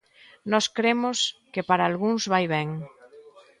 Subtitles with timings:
[0.51, 1.17] Nós cremos
[1.53, 2.69] que para algúns vai ben.